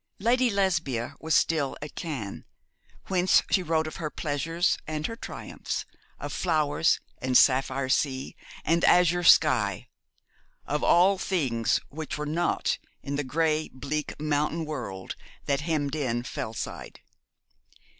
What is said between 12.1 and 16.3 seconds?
were not in the grey bleak mountain world that hemmed in